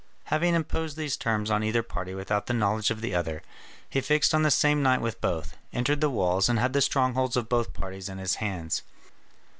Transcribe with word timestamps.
Having 0.33 0.55
imposed 0.55 0.97
these 0.97 1.15
terms 1.15 1.51
on 1.51 1.63
either 1.63 1.83
party 1.83 2.15
without 2.15 2.47
the 2.47 2.55
knowledge 2.55 2.89
of 2.89 3.01
the 3.01 3.13
other, 3.13 3.43
he 3.87 4.01
fixed 4.01 4.33
on 4.33 4.41
the 4.41 4.49
same 4.49 4.81
night 4.81 4.99
with 4.99 5.21
both, 5.21 5.55
entered 5.71 6.01
the 6.01 6.09
walls, 6.09 6.49
and 6.49 6.57
had 6.57 6.73
the 6.73 6.81
strongholds 6.81 7.37
of 7.37 7.47
both 7.47 7.71
parties 7.71 8.09
in 8.09 8.17
his 8.17 8.37
hands. 8.41 8.81